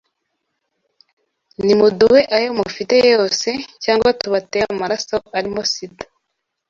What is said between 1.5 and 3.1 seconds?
nimuduhe ayo mufite